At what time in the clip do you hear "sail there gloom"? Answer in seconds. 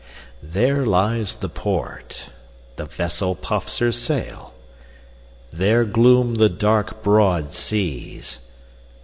3.91-6.33